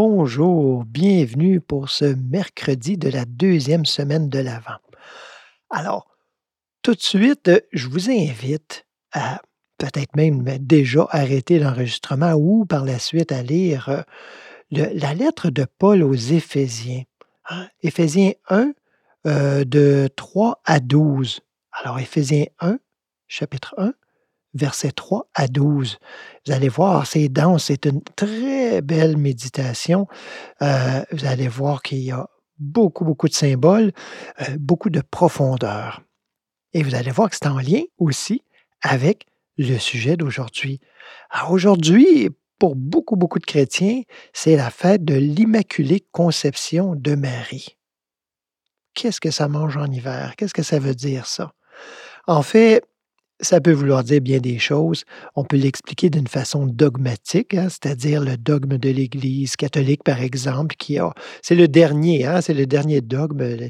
Bonjour, 0.00 0.84
bienvenue 0.84 1.60
pour 1.60 1.88
ce 1.88 2.04
mercredi 2.04 2.96
de 2.96 3.08
la 3.08 3.24
deuxième 3.24 3.84
semaine 3.84 4.28
de 4.28 4.38
l'Avent. 4.38 4.78
Alors, 5.70 6.06
tout 6.82 6.94
de 6.94 7.00
suite, 7.00 7.50
je 7.72 7.88
vous 7.88 8.08
invite 8.08 8.86
à 9.10 9.42
peut-être 9.76 10.14
même 10.14 10.44
déjà 10.60 11.08
arrêter 11.10 11.58
l'enregistrement 11.58 12.34
ou 12.34 12.64
par 12.64 12.84
la 12.84 13.00
suite 13.00 13.32
à 13.32 13.42
lire 13.42 13.88
euh, 13.88 14.02
la 14.70 15.14
lettre 15.14 15.50
de 15.50 15.66
Paul 15.80 16.04
aux 16.04 16.14
Éphésiens. 16.14 17.02
hein. 17.50 17.66
Éphésiens 17.82 18.34
1, 18.50 18.70
euh, 19.26 19.64
de 19.64 20.08
3 20.14 20.60
à 20.64 20.78
12. 20.78 21.40
Alors, 21.72 21.98
Éphésiens 21.98 22.46
1, 22.60 22.78
chapitre 23.26 23.74
1, 23.78 23.94
versets 24.54 24.92
3 24.92 25.28
à 25.34 25.48
12. 25.48 25.98
Vous 26.46 26.52
allez 26.52 26.68
voir, 26.68 27.06
c'est 27.06 27.28
dense, 27.28 27.64
c'est 27.64 27.86
une 27.86 28.02
très 28.16 28.80
belle 28.82 29.16
méditation. 29.16 30.06
Euh, 30.62 31.02
vous 31.12 31.26
allez 31.26 31.48
voir 31.48 31.82
qu'il 31.82 31.98
y 31.98 32.10
a 32.10 32.28
beaucoup, 32.58 33.04
beaucoup 33.04 33.28
de 33.28 33.34
symboles, 33.34 33.92
euh, 34.40 34.56
beaucoup 34.58 34.90
de 34.90 35.00
profondeur. 35.00 36.02
Et 36.72 36.82
vous 36.82 36.94
allez 36.94 37.10
voir 37.10 37.30
que 37.30 37.36
c'est 37.36 37.48
en 37.48 37.58
lien 37.58 37.82
aussi 37.98 38.42
avec 38.82 39.26
le 39.56 39.78
sujet 39.78 40.16
d'aujourd'hui. 40.16 40.80
Aujourd'hui, 41.50 42.30
pour 42.58 42.76
beaucoup, 42.76 43.16
beaucoup 43.16 43.38
de 43.38 43.46
chrétiens, 43.46 44.02
c'est 44.32 44.56
la 44.56 44.70
fête 44.70 45.04
de 45.04 45.14
l'Immaculée 45.14 46.04
Conception 46.12 46.94
de 46.94 47.14
Marie. 47.14 47.76
Qu'est-ce 48.94 49.20
que 49.20 49.30
ça 49.30 49.48
mange 49.48 49.76
en 49.76 49.86
hiver? 49.86 50.34
Qu'est-ce 50.36 50.54
que 50.54 50.62
ça 50.62 50.78
veut 50.78 50.94
dire 50.94 51.26
ça? 51.26 51.54
En 52.26 52.42
fait, 52.42 52.84
ça 53.40 53.60
peut 53.60 53.72
vouloir 53.72 54.04
dire 54.04 54.20
bien 54.20 54.38
des 54.38 54.58
choses. 54.58 55.04
On 55.36 55.44
peut 55.44 55.56
l'expliquer 55.56 56.10
d'une 56.10 56.26
façon 56.26 56.66
dogmatique, 56.66 57.54
hein, 57.54 57.68
c'est-à-dire 57.68 58.22
le 58.22 58.36
dogme 58.36 58.78
de 58.78 58.90
l'Église 58.90 59.56
catholique, 59.56 60.02
par 60.02 60.20
exemple, 60.20 60.74
qui 60.76 60.98
a, 60.98 61.12
c'est 61.42 61.54
le 61.54 61.68
dernier, 61.68 62.26
hein, 62.26 62.40
c'est 62.40 62.54
le 62.54 62.66
dernier 62.66 63.00
dogme 63.00 63.40
euh, 63.40 63.68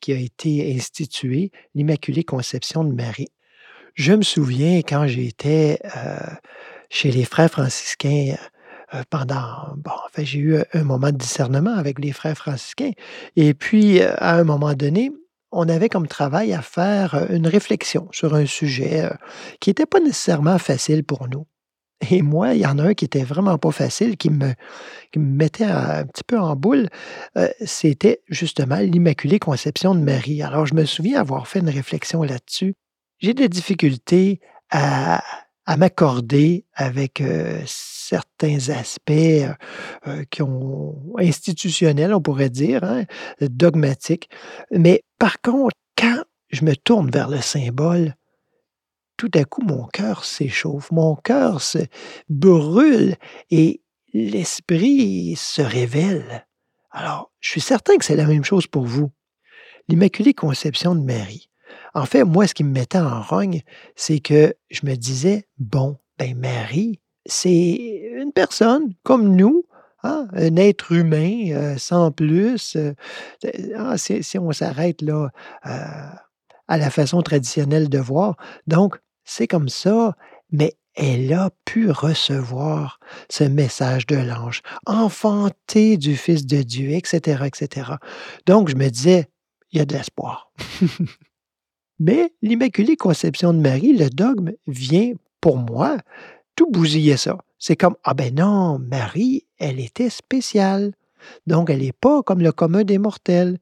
qui 0.00 0.12
a 0.12 0.16
été 0.16 0.74
institué, 0.74 1.50
l'Immaculée 1.74 2.24
Conception 2.24 2.84
de 2.84 2.92
Marie. 2.92 3.28
Je 3.94 4.12
me 4.12 4.22
souviens 4.22 4.78
quand 4.78 5.06
j'étais 5.06 5.78
euh, 5.96 6.18
chez 6.90 7.10
les 7.10 7.24
frères 7.24 7.50
franciscains 7.50 8.34
euh, 8.92 9.02
pendant, 9.08 9.74
bon, 9.76 9.92
en 9.92 10.08
fait, 10.12 10.24
j'ai 10.24 10.40
eu 10.40 10.56
un 10.72 10.84
moment 10.84 11.10
de 11.10 11.16
discernement 11.16 11.74
avec 11.74 11.98
les 11.98 12.12
frères 12.12 12.36
franciscains. 12.36 12.92
Et 13.36 13.54
puis, 13.54 14.02
à 14.02 14.36
un 14.36 14.44
moment 14.44 14.74
donné, 14.74 15.10
on 15.54 15.68
avait 15.68 15.88
comme 15.88 16.06
travail 16.06 16.52
à 16.52 16.60
faire 16.60 17.14
euh, 17.14 17.26
une 17.30 17.46
réflexion 17.46 18.08
sur 18.12 18.34
un 18.34 18.44
sujet 18.44 19.04
euh, 19.04 19.10
qui 19.60 19.70
n'était 19.70 19.86
pas 19.86 20.00
nécessairement 20.00 20.58
facile 20.58 21.04
pour 21.04 21.28
nous. 21.28 21.46
Et 22.10 22.22
moi, 22.22 22.54
il 22.54 22.60
y 22.60 22.66
en 22.66 22.78
a 22.78 22.82
un 22.82 22.94
qui 22.94 23.04
était 23.04 23.22
vraiment 23.22 23.56
pas 23.56 23.70
facile, 23.70 24.16
qui 24.16 24.28
me, 24.28 24.52
mettait 25.16 25.64
un, 25.64 26.04
petit 26.04 26.24
peu 26.26 26.38
en 26.38 26.54
boule. 26.56 26.88
euh, 27.38 27.48
C'était 27.64 28.20
justement 28.28 28.76
l'Immaculée 28.76 29.38
Conception 29.38 29.94
de 29.94 30.00
Marie. 30.00 30.42
Alors, 30.42 30.66
je 30.66 30.74
me 30.74 30.84
souviens 30.84 31.20
avoir 31.20 31.46
fait 31.46 31.60
une 31.60 31.70
réflexion 31.70 32.22
là-dessus. 32.22 32.74
J'ai 33.20 33.32
des 33.32 33.48
difficultés 33.48 34.40
à, 34.70 35.22
m'accorder 35.78 36.66
avec 36.74 37.22
certains 37.64 38.68
aspects 38.68 39.46
qui 40.30 40.42
institutionnels, 41.16 42.12
on 42.12 42.20
pourrait 42.20 42.50
dire, 42.50 42.84
hein, 42.84 43.04
dogmatiques. 43.40 44.28
Mais 44.70 45.04
par 45.24 45.40
contre, 45.40 45.74
quand 45.96 46.22
je 46.50 46.66
me 46.66 46.76
tourne 46.76 47.10
vers 47.10 47.30
le 47.30 47.40
symbole, 47.40 48.14
tout 49.16 49.30
à 49.32 49.44
coup, 49.44 49.62
mon 49.62 49.86
cœur 49.86 50.22
s'échauffe, 50.22 50.90
mon 50.90 51.16
cœur 51.16 51.62
se 51.62 51.78
brûle 52.28 53.16
et 53.50 53.80
l'esprit 54.12 55.34
se 55.34 55.62
révèle. 55.62 56.46
Alors, 56.90 57.32
je 57.40 57.52
suis 57.52 57.62
certain 57.62 57.96
que 57.96 58.04
c'est 58.04 58.16
la 58.16 58.26
même 58.26 58.44
chose 58.44 58.66
pour 58.66 58.84
vous. 58.84 59.12
L'Immaculée 59.88 60.34
Conception 60.34 60.94
de 60.94 61.00
Marie. 61.00 61.48
En 61.94 62.04
fait, 62.04 62.24
moi, 62.24 62.46
ce 62.46 62.52
qui 62.52 62.62
me 62.62 62.72
mettait 62.72 62.98
en 62.98 63.22
rogne, 63.22 63.62
c'est 63.96 64.20
que 64.20 64.54
je 64.70 64.84
me 64.84 64.94
disais, 64.94 65.48
bon, 65.56 65.96
ben 66.18 66.38
Marie, 66.38 67.00
c'est 67.24 68.10
une 68.14 68.34
personne 68.34 68.92
comme 69.04 69.34
nous, 69.34 69.64
hein, 70.04 70.28
un 70.32 70.56
être 70.56 70.92
humain 70.92 71.50
euh, 71.50 71.76
sans 71.76 72.12
plus. 72.12 72.76
euh, 72.76 72.94
ah, 73.76 73.98
si, 73.98 74.22
si 74.22 74.38
on 74.38 74.52
s'arrête 74.52 75.02
là 75.02 75.30
euh, 75.66 76.08
à 76.68 76.78
la 76.78 76.90
façon 76.90 77.22
traditionnelle 77.22 77.88
de 77.88 77.98
voir, 77.98 78.36
donc 78.66 78.96
c'est 79.24 79.48
comme 79.48 79.68
ça, 79.68 80.16
mais 80.50 80.74
elle 80.94 81.32
a 81.32 81.50
pu 81.64 81.90
recevoir 81.90 83.00
ce 83.28 83.44
message 83.44 84.06
de 84.06 84.16
l'ange, 84.16 84.62
enfanté 84.86 85.96
du 85.96 86.16
Fils 86.16 86.46
de 86.46 86.62
Dieu, 86.62 86.90
etc., 86.90 87.44
etc. 87.46 87.92
Donc 88.46 88.68
je 88.68 88.76
me 88.76 88.88
disais, 88.88 89.28
il 89.72 89.78
y 89.78 89.80
a 89.80 89.84
de 89.84 89.92
l'espoir. 89.92 90.52
Mais 91.98 92.32
l'Immaculée 92.42 92.96
Conception 92.96 93.52
de 93.52 93.58
Marie, 93.58 93.96
le 93.96 94.10
dogme, 94.10 94.52
vient 94.66 95.12
pour 95.40 95.56
moi 95.56 95.98
tout 96.56 96.70
bousiller 96.70 97.16
ça. 97.16 97.38
C'est 97.58 97.76
comme, 97.76 97.96
ah 98.04 98.14
ben 98.14 98.34
non, 98.34 98.78
Marie, 98.78 99.46
elle 99.64 99.80
était 99.80 100.10
spéciale. 100.10 100.92
Donc, 101.46 101.70
elle 101.70 101.80
n'est 101.80 101.92
pas 101.92 102.22
comme 102.22 102.40
le 102.40 102.52
commun 102.52 102.84
des 102.84 102.98
mortels. 102.98 103.58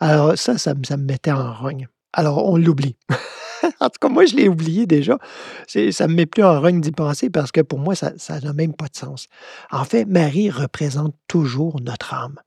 Alors, 0.00 0.36
ça, 0.36 0.58
ça, 0.58 0.74
me- 0.74 0.96
mettait 0.96 1.30
en 1.30 1.54
rogne. 1.54 1.88
Alors, 2.12 2.48
on 2.48 2.56
l'oublie. 2.56 2.96
en 3.80 3.88
tout 3.88 3.98
cas, 4.00 4.08
moi, 4.08 4.24
je 4.26 4.34
l'ai 4.34 4.48
oublié 4.48 4.86
déjà. 4.86 5.18
Ça 5.68 6.08
me 6.08 6.14
met 6.14 6.26
plus 6.26 6.42
en 6.42 6.60
rogne 6.60 6.80
d'y 6.80 6.90
penser 6.90 7.30
parce 7.30 7.52
que 7.52 7.60
pour 7.60 7.78
moi, 7.78 7.94
ça 7.94 8.12
ça 8.16 8.40
n'a 8.40 8.52
même 8.52 8.74
pas 8.74 8.86
de 8.88 8.96
sens. 8.96 9.28
En 9.70 9.84
fait, 9.84 10.04
Marie 10.06 10.50
représente 10.50 11.14
toujours 11.28 11.80
notre 11.80 12.14
âme. 12.14 12.40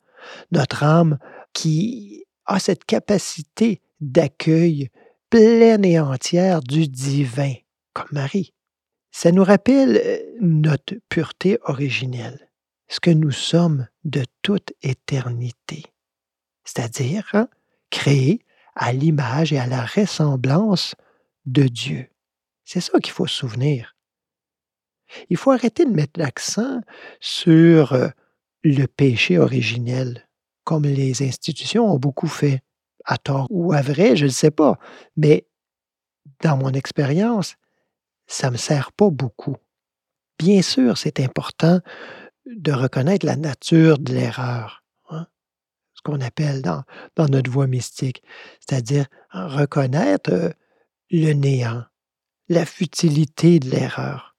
Notre 0.52 0.84
âme 0.84 1.18
qui 1.54 2.26
a 2.46 2.60
cette 2.60 2.84
capacité 2.86 3.82
d'accueil 4.02 4.90
pleine 5.30 5.86
et 5.86 6.00
entière 6.00 6.62
du 6.62 6.88
divin, 6.88 7.54
comme 7.94 8.08
Marie. 8.12 8.54
Ça 9.12 9.32
nous 9.32 9.44
rappelle 9.44 10.00
euh, 10.04 10.18
notre 10.42 10.96
pureté 11.10 11.58
originelle, 11.64 12.47
ce 12.88 13.00
que 13.00 13.10
nous 13.10 13.32
sommes 13.32 13.88
de 14.04 14.24
toute 14.42 14.74
éternité, 14.82 15.84
c'est-à-dire 16.64 17.30
hein, 17.34 17.50
créés 17.90 18.46
à 18.76 18.94
l'image 18.94 19.52
et 19.54 19.60
à 19.60 19.68
la 19.68 19.86
ressemblance 19.86 20.96
de 21.46 21.64
Dieu. 21.64 22.08
C'est 22.64 22.82
ça 22.82 23.00
qu'il 23.00 23.14
faut 23.14 23.28
se 23.28 23.36
souvenir. 23.36 23.96
Il 25.30 25.38
faut 25.38 25.52
arrêter 25.52 25.86
de 25.86 25.92
mettre 25.92 26.20
l'accent 26.20 26.82
sur 27.20 27.94
euh, 27.94 28.10
le 28.64 28.86
péché 28.86 29.38
originel, 29.38 30.28
comme 30.64 30.84
les 30.84 31.24
institutions 31.24 31.92
ont 31.92 31.98
beaucoup 31.98 32.28
fait, 32.28 32.62
à 33.06 33.18
tort 33.18 33.48
ou 33.50 33.72
à 33.72 33.82
vrai, 33.82 34.16
je 34.18 34.26
ne 34.26 34.32
sais 34.32 34.52
pas, 34.52 34.78
mais 35.16 35.48
dans 36.42 36.58
mon 36.58 36.72
expérience, 36.72 37.56
ça 38.28 38.48
ne 38.48 38.54
me 38.54 38.58
sert 38.58 38.92
pas 38.92 39.10
beaucoup. 39.10 39.56
Bien 40.38 40.62
sûr, 40.62 40.98
c'est 40.98 41.22
important 41.22 41.80
de 42.56 42.72
reconnaître 42.72 43.26
la 43.26 43.36
nature 43.36 44.00
de 44.00 44.14
l'erreur, 44.14 44.84
hein, 45.10 45.28
ce 45.94 46.02
qu'on 46.02 46.22
appelle 46.22 46.62
dans, 46.62 46.84
notre 47.18 47.52
voie 47.52 47.68
mystique, 47.68 48.24
c'est-à-dire 48.60 49.08
reconnaître 49.32 50.32
euh, 50.32 50.50
le 51.12 51.34
néant, 51.34 51.84
la 52.50 52.66
futilité 52.66 53.60
de 53.60 53.70
l'erreur, 53.70 54.36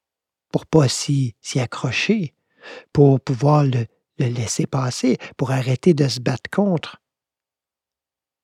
pour 0.50 0.66
pas 0.66 0.88
s'y 0.88 1.34
accrocher, 1.56 2.34
pour 2.92 3.20
pouvoir 3.20 3.64
le, 3.64 3.86
le 4.18 4.26
laisser 4.26 4.66
passer, 4.66 5.18
pour 5.36 5.50
arrêter 5.50 5.94
de 5.94 6.08
se 6.08 6.20
battre 6.20 6.50
contre. 6.50 7.00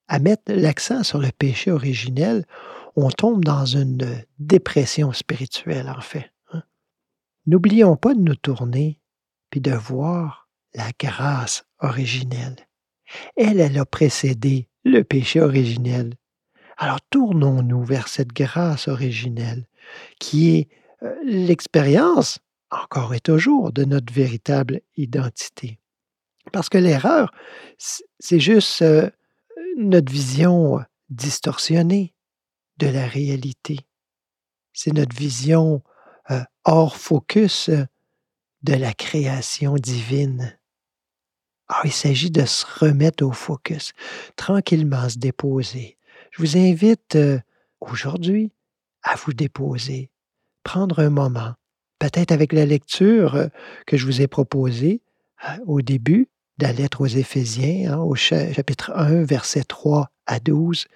À 0.09 0.19
mettre 0.19 0.53
l'accent 0.53 1.03
sur 1.03 1.19
le 1.19 1.31
péché 1.31 1.71
originel, 1.71 2.45
on 2.97 3.11
tombe 3.11 3.45
dans 3.45 3.65
une 3.65 4.23
dépression 4.39 5.13
spirituelle, 5.13 5.89
en 5.89 6.01
fait. 6.01 6.31
hein. 6.53 6.63
N'oublions 7.47 7.97
pas 7.97 8.15
de 8.15 8.21
nous 8.21 8.37
tourner 8.37 9.01
de 9.61 9.73
voir 9.73 10.49
la 10.75 10.91
grâce 10.99 11.65
originelle. 11.81 12.57
Elle, 13.37 13.61
elle 13.61 13.79
a 13.79 13.85
précédé 13.85 14.69
le 14.85 15.03
péché 15.03 15.41
originel. 15.41 16.15
Alors 16.77 17.01
tournons-nous 17.11 17.85
vers 17.85 18.09
cette 18.09 18.33
grâce 18.33 18.89
originelle 18.89 19.67
qui 20.19 20.57
est 20.57 20.69
euh, 21.03 21.15
l'expérience, 21.25 22.39
encore 22.71 23.15
et 23.15 23.21
toujours, 23.21 23.73
de 23.73 23.85
notre 23.85 24.13
véritable 24.13 24.81
identité. 24.97 25.79
Parce 26.53 26.69
que 26.69 26.79
l'erreur, 26.79 27.33
c'est 27.79 28.41
juste 28.41 28.83
euh, 28.83 29.11
notre 29.77 30.13
vision 30.13 30.81
distorsionnée 31.09 32.15
de 32.79 32.89
la 32.89 33.07
réalité. 33.07 33.79
C'est 34.73 34.93
notre 34.93 35.15
vision 35.17 35.83
euh, 36.31 36.43
hors 36.65 36.97
focus 36.97 37.71
de 38.65 38.75
la 38.75 38.95
création 38.95 39.75
divine. 39.75 40.59
Ah, 41.69 41.83
il 41.85 41.93
s'agit 41.93 42.31
de 42.31 42.45
se 42.45 42.65
remettre 42.81 43.25
au 43.25 43.33
focus, 43.33 43.93
tranquillement 44.37 45.09
se 45.09 45.19
déposer. 45.19 45.99
Je 46.31 46.43
vous 46.43 46.57
invite 46.57 47.17
euh, 47.17 47.39
aujourd'hui 47.81 48.53
à 49.03 49.17
vous 49.17 49.35
déposer, 49.35 50.11
prendre 50.63 50.99
un 50.99 51.11
moment, 51.11 51.55
peut-être 51.99 52.33
avec 52.33 52.53
la 52.53 52.65
lecture 52.65 53.35
euh, 53.35 53.49
que 53.87 53.99
je 53.99 54.07
vous 54.07 54.23
ai 54.23 54.27
proposée, 54.29 55.03
euh, 55.47 55.57
au 55.67 55.83
début 55.83 56.29
de 56.59 56.67
la 56.67 56.73
lettre 56.73 57.03
aux 57.03 57.07
Éphésiens, 57.07 57.93
hein, 57.93 57.99
au 57.99 58.15
chapitre 58.15 58.93
1, 58.95 59.25
versets 59.25 59.65
3 59.65 60.11
à 60.27 60.41
12, 60.41 60.87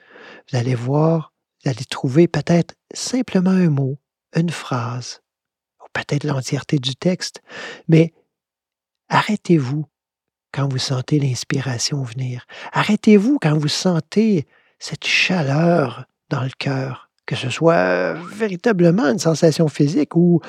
vous 0.50 0.58
allez 0.58 0.74
voir, 0.74 1.34
vous 1.62 1.70
allez 1.70 1.84
trouver 1.84 2.28
peut-être 2.28 2.74
simplement 2.94 3.50
un 3.50 3.68
mot, 3.68 3.98
une 4.34 4.50
phrase, 4.50 5.20
peut-être 5.92 6.24
l'entièreté 6.24 6.78
du 6.78 6.94
texte, 6.94 7.42
mais 7.88 8.12
arrêtez-vous 9.08 9.86
quand 10.52 10.70
vous 10.70 10.78
sentez 10.78 11.18
l'inspiration 11.18 12.02
venir. 12.02 12.46
Arrêtez-vous 12.72 13.38
quand 13.40 13.56
vous 13.56 13.68
sentez 13.68 14.46
cette 14.78 15.06
chaleur 15.06 16.06
dans 16.30 16.42
le 16.42 16.50
cœur, 16.58 17.10
que 17.26 17.36
ce 17.36 17.50
soit 17.50 18.14
véritablement 18.14 19.06
une 19.06 19.18
sensation 19.18 19.68
physique 19.68 20.16
ou, 20.16 20.40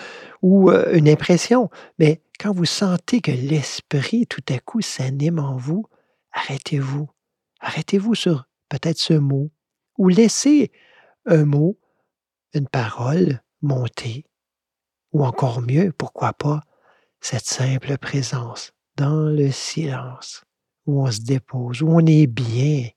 ou 0.41 0.71
euh, 0.71 0.93
une 0.93 1.09
impression, 1.09 1.69
mais 1.97 2.21
quand 2.39 2.53
vous 2.53 2.65
sentez 2.65 3.21
que 3.21 3.31
l'esprit 3.31 4.25
tout 4.27 4.43
à 4.49 4.59
coup 4.59 4.81
s'anime 4.81 5.39
en 5.39 5.57
vous, 5.57 5.85
arrêtez-vous. 6.31 7.09
Arrêtez-vous 7.59 8.15
sur 8.15 8.45
peut-être 8.69 8.99
ce 8.99 9.13
mot, 9.13 9.51
ou 9.97 10.07
laissez 10.07 10.71
un 11.25 11.43
mot, 11.43 11.77
une 12.53 12.67
parole 12.67 13.41
monter, 13.61 14.25
ou 15.11 15.25
encore 15.25 15.61
mieux, 15.61 15.91
pourquoi 15.97 16.33
pas, 16.33 16.61
cette 17.21 17.45
simple 17.45 17.97
présence 17.97 18.71
dans 18.95 19.29
le 19.29 19.51
silence, 19.51 20.43
où 20.85 21.03
on 21.03 21.11
se 21.11 21.21
dépose, 21.21 21.81
où 21.81 21.89
on 21.89 22.05
est 22.05 22.27
bien, 22.27 22.89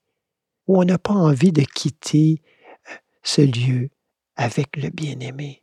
où 0.66 0.80
on 0.80 0.84
n'a 0.84 0.98
pas 0.98 1.14
envie 1.14 1.52
de 1.52 1.62
quitter 1.62 2.42
euh, 2.90 2.94
ce 3.22 3.42
lieu 3.42 3.90
avec 4.36 4.76
le 4.76 4.90
bien-aimé. 4.90 5.62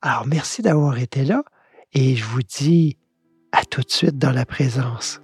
Alors 0.00 0.26
merci 0.26 0.62
d'avoir 0.62 0.98
été 0.98 1.24
là 1.24 1.42
et 1.92 2.16
je 2.16 2.24
vous 2.24 2.42
dis 2.42 2.98
à 3.52 3.64
tout 3.64 3.82
de 3.82 3.90
suite 3.90 4.18
dans 4.18 4.32
la 4.32 4.46
présence. 4.46 5.20